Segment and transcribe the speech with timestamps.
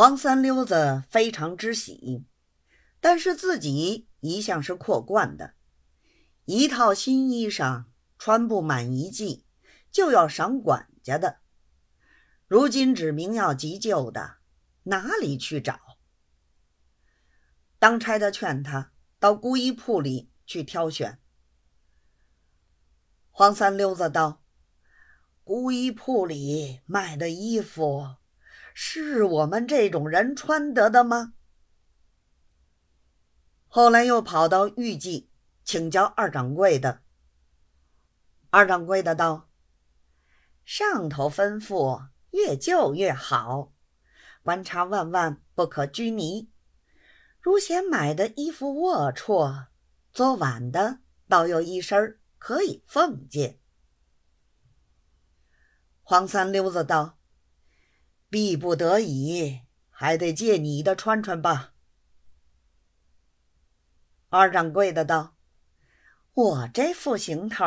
[0.00, 2.24] 黄三溜子非常之喜，
[3.00, 5.52] 但是自己一向是阔惯的，
[6.46, 7.84] 一套新衣裳
[8.16, 9.44] 穿不满一季，
[9.90, 11.40] 就要赏管家的。
[12.46, 14.38] 如今指明要急救的，
[14.84, 15.78] 哪里去找？
[17.78, 21.20] 当差的劝他到姑衣铺里去挑选。
[23.28, 24.42] 黄三溜子道
[25.44, 28.16] ：“姑衣铺里卖的衣服，
[28.74, 31.34] 是我们这种人穿得的吗？”
[33.68, 35.30] 后来又跑到玉记
[35.64, 37.02] 请教二掌柜的。
[38.50, 39.48] 二掌柜的道
[40.64, 43.72] ：“上头吩咐越旧越好，
[44.42, 46.50] 观察万万不可拘泥。
[47.40, 49.66] 如嫌买的衣服龌龊，
[50.12, 53.60] 昨晚的倒有一身可以奉借。
[56.02, 57.18] 黄三溜子道
[58.30, 61.74] ：“逼不得已，还得借你的穿穿吧。”
[64.30, 65.36] 二掌柜的道
[66.32, 67.64] ：“我这副行头，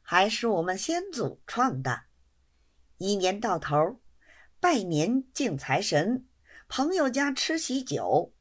[0.00, 2.04] 还是我们先祖创的。
[2.96, 4.00] 一年到头，
[4.58, 6.26] 拜年敬财神，
[6.66, 8.34] 朋友家吃喜酒，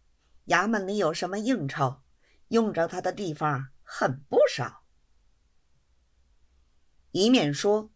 [0.45, 2.02] 衙门里有什么应酬，
[2.48, 4.86] 用着它的地方很不少。”
[7.11, 7.92] 一面说，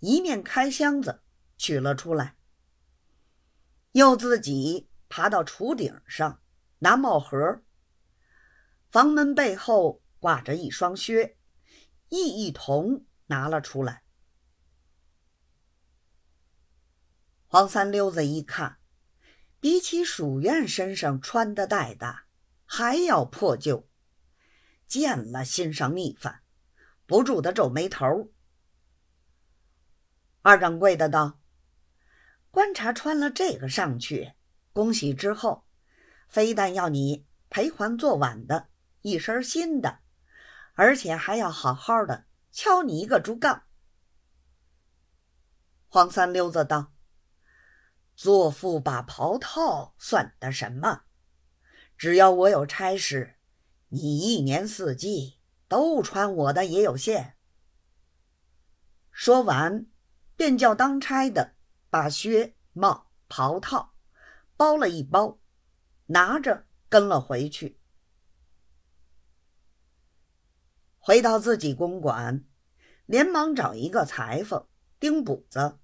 [0.00, 1.22] 一面开箱子
[1.56, 2.35] 取了出来，
[3.96, 6.42] 又自己爬到厨顶上
[6.80, 7.62] 拿帽盒。
[8.90, 11.38] 房门背后挂着一双靴，
[12.10, 14.02] 亦一同拿了出来。
[17.46, 18.76] 黄三溜子一看，
[19.60, 22.24] 比起鼠院身上穿的戴的
[22.66, 23.88] 还要破旧，
[24.86, 26.42] 见了心上逆反，
[27.06, 28.30] 不住的皱眉头。
[30.42, 31.40] 二掌柜的道
[32.56, 34.32] ：“观察穿了这个上去，
[34.72, 35.66] 恭喜之后，
[36.26, 38.68] 非但要你赔还昨晚的
[39.02, 39.98] 一身新的，
[40.72, 43.64] 而且还要好好的敲你一个竹杠。”
[45.88, 46.94] 黄三溜子道
[48.16, 51.02] ：“做副把袍套算得什么？
[51.98, 53.34] 只要我有差事，
[53.88, 57.34] 你一年四季都穿我的也有限。”
[59.12, 59.86] 说完。
[60.36, 61.55] 便叫当差的
[61.96, 63.94] 把靴、帽、袍套
[64.54, 65.38] 包了一包，
[66.04, 67.80] 拿着跟了回去。
[70.98, 72.44] 回到自己公馆，
[73.06, 74.66] 连忙找一个裁缝
[75.00, 75.78] 钉补子，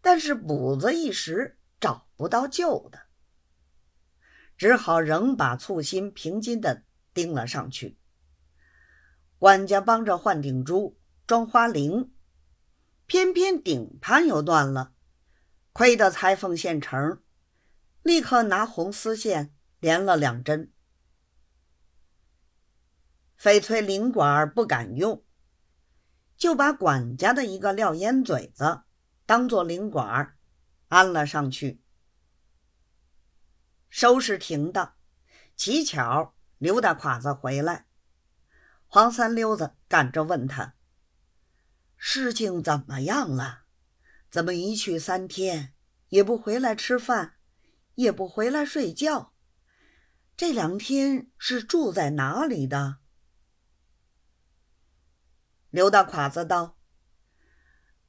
[0.00, 3.00] 但是补子一时找不到旧的，
[4.56, 7.98] 只好仍把簇新平金的钉了上去。
[9.40, 12.12] 管家帮着换顶珠、装花翎。
[13.08, 14.95] 偏偏顶盘又断了，
[15.76, 17.22] 亏得裁缝现成，
[18.02, 20.72] 立刻拿红丝线连了两针。
[23.38, 25.22] 翡翠翎管不敢用，
[26.34, 28.84] 就把管家的一个撂烟嘴子
[29.26, 30.38] 当做翎管
[30.88, 31.82] 安了上去。
[33.90, 34.94] 收拾停当，
[35.56, 37.84] 乞巧刘大胯子回来，
[38.86, 40.72] 黄三溜子赶着问他。
[41.98, 43.65] 事情怎么样了？
[44.36, 45.72] 怎么一去三天
[46.10, 47.36] 也不回来吃饭，
[47.94, 49.32] 也不回来睡觉？
[50.36, 52.98] 这两天是住在哪里的？
[55.70, 56.76] 刘大胯子道：“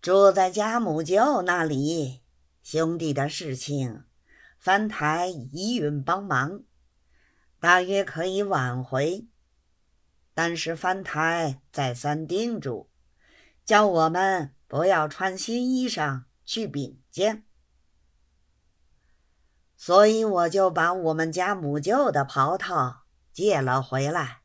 [0.04, 2.24] 住在家母舅那里。
[2.62, 4.04] 兄弟的事情，
[4.60, 6.64] 翻台一运帮忙，
[7.62, 9.30] 大约可以挽回。
[10.34, 12.90] 但是翻台再三叮嘱。”
[13.64, 17.46] 叫我们不要穿新衣裳去禀见，
[19.78, 24.42] 所以我就把我们家母舅的袍套借了回来，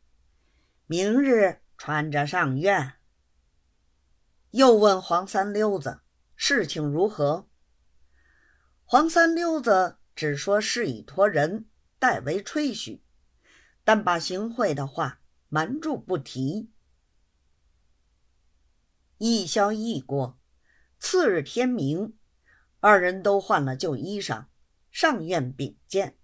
[0.87, 2.95] 明日穿着上院。
[4.51, 6.03] 又问黄三溜子
[6.37, 7.49] 事情如何？
[8.85, 11.69] 黄三溜子只说是以托人
[11.99, 13.03] 代为吹嘘，
[13.83, 16.72] 但把行贿的话瞒住不提。
[19.25, 20.37] 一宵一过，
[20.99, 22.19] 次日天明，
[22.81, 24.47] 二人都换了旧衣裳，
[24.91, 26.19] 上院禀见。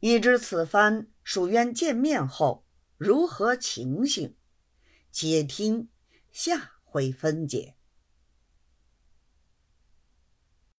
[0.00, 2.66] 已知此番蜀渊见面后
[2.96, 4.36] 如何情形，
[5.12, 5.88] 且听
[6.32, 7.76] 下回分解。